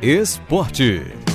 [0.00, 1.27] Esporte.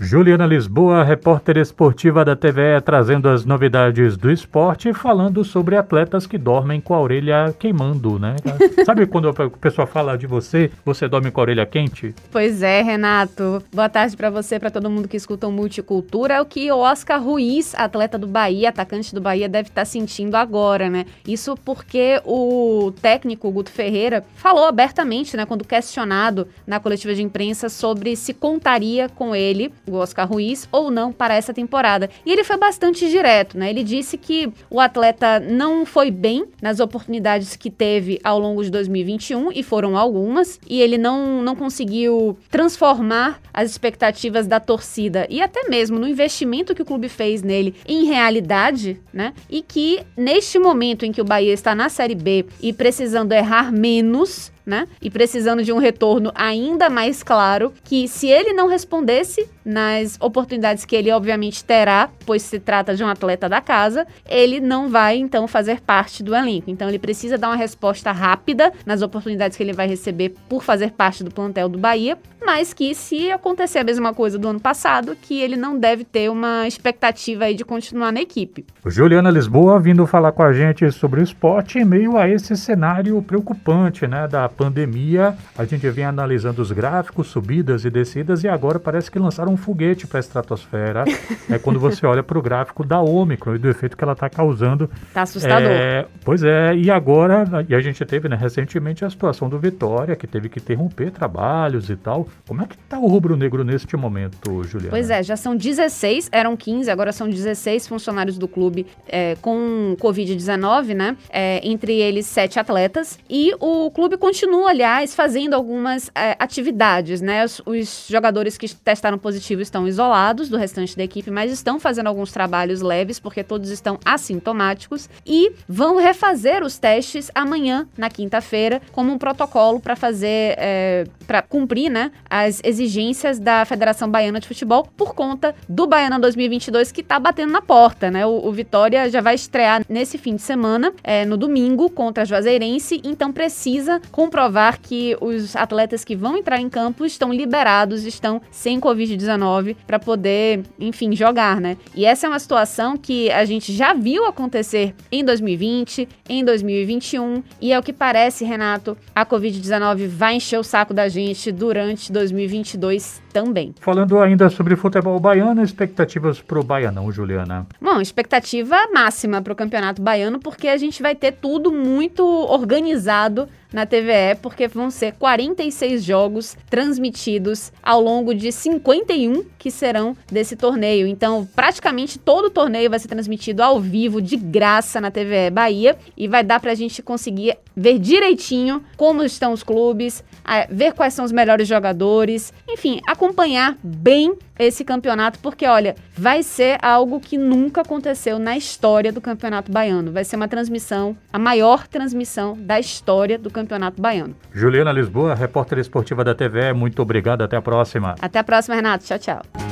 [0.00, 6.36] Juliana Lisboa, repórter esportiva da TVE, trazendo as novidades do esporte, falando sobre atletas que
[6.36, 8.34] dormem com a orelha queimando, né?
[8.84, 12.12] Sabe quando a pessoa fala de você, você dorme com a orelha quente?
[12.32, 13.62] Pois é, Renato.
[13.72, 16.34] Boa tarde para você, para todo mundo que escuta o Multicultura.
[16.34, 19.86] É o que o Oscar Ruiz, atleta do Bahia, atacante do Bahia, deve estar tá
[19.86, 21.06] sentindo agora, né?
[21.24, 27.68] Isso porque o técnico Guto Ferreira falou abertamente, né, quando questionado na coletiva de imprensa
[27.68, 32.08] sobre se contaria com ele o Oscar Ruiz ou não para essa temporada.
[32.24, 33.70] E ele foi bastante direto, né?
[33.70, 38.70] Ele disse que o atleta não foi bem nas oportunidades que teve ao longo de
[38.70, 45.40] 2021 e foram algumas, e ele não, não conseguiu transformar as expectativas da torcida e
[45.40, 49.32] até mesmo no investimento que o clube fez nele em realidade, né?
[49.48, 53.72] E que neste momento em que o Bahia está na Série B e precisando errar
[53.72, 54.88] menos, né?
[55.00, 60.84] E precisando de um retorno ainda mais claro, que se ele não respondesse nas oportunidades
[60.84, 65.16] que ele obviamente terá, pois se trata de um atleta da casa, ele não vai
[65.16, 66.70] então fazer parte do elenco.
[66.70, 70.92] Então ele precisa dar uma resposta rápida nas oportunidades que ele vai receber por fazer
[70.92, 75.16] parte do plantel do Bahia, mas que se acontecer a mesma coisa do ano passado,
[75.20, 78.66] que ele não deve ter uma expectativa aí de continuar na equipe.
[78.84, 83.20] Juliana Lisboa vindo falar com a gente sobre o esporte em meio a esse cenário
[83.22, 85.36] preocupante, né, da pandemia.
[85.56, 89.56] A gente vem analisando os gráficos, subidas e descidas e agora parece que lançaram um
[89.56, 91.04] foguete para a estratosfera.
[91.50, 94.28] é quando você olha para o gráfico da Ômicron e do efeito que ela está
[94.28, 94.90] causando.
[95.12, 95.70] Tá assustador.
[95.70, 100.16] É, pois é, e agora, e a gente teve né, recentemente a situação do Vitória,
[100.16, 102.28] que teve que interromper trabalhos e tal.
[102.46, 104.90] Como é que está o rubro-negro neste momento, Juliana?
[104.90, 109.96] Pois é, já são 16, eram 15, agora são 16 funcionários do clube é, com
[110.00, 111.16] Covid-19, né?
[111.30, 113.18] É, entre eles, sete atletas.
[113.28, 117.44] E o clube continua, aliás, fazendo algumas é, atividades, né?
[117.44, 122.06] Os, os jogadores que testaram positivo estão isolados do restante da equipe, mas estão fazendo
[122.06, 125.08] alguns trabalhos leves, porque todos estão assintomáticos.
[125.26, 131.42] E vão refazer os testes amanhã, na quinta-feira, como um protocolo para fazer, é, para
[131.42, 132.10] cumprir, né?
[132.28, 137.52] as exigências da Federação Baiana de Futebol por conta do Baiana 2022 que está batendo
[137.52, 138.26] na porta, né?
[138.26, 142.26] O, o, Vitória já vai estrear nesse fim de semana, é, no domingo, contra a
[142.26, 144.00] Juazeirense, então precisa
[144.34, 149.96] comprovar que os atletas que vão entrar em campo estão liberados, estão sem Covid-19 para
[149.96, 151.76] poder, enfim, jogar, né?
[151.94, 157.44] E essa é uma situação que a gente já viu acontecer em 2020, em 2021,
[157.60, 162.10] e é o que parece, Renato, a Covid-19 vai encher o saco da gente durante
[162.10, 163.74] 2022 também.
[163.80, 167.66] Falando ainda sobre futebol baiano, expectativas para o Baianão, Juliana?
[167.80, 173.48] Bom, expectativa máxima para o Campeonato Baiano, porque a gente vai ter tudo muito organizado
[173.72, 180.54] na TVE, porque vão ser 46 jogos transmitidos ao longo de 51 que serão desse
[180.54, 181.08] torneio.
[181.08, 185.96] Então, praticamente todo o torneio vai ser transmitido ao vivo, de graça, na TVE Bahia,
[186.16, 190.22] e vai dar para a gente conseguir ver direitinho como estão os clubes,
[190.70, 196.78] ver quais são os melhores jogadores, enfim, acompanhar bem esse campeonato, porque olha, vai ser
[196.82, 200.12] algo que nunca aconteceu na história do Campeonato Baiano.
[200.12, 204.36] Vai ser uma transmissão, a maior transmissão da história do Campeonato Baiano.
[204.52, 208.14] Juliana Lisboa, repórter esportiva da TV, muito obrigado, até a próxima.
[208.20, 209.04] Até a próxima, Renato.
[209.04, 209.63] Tchau, tchau.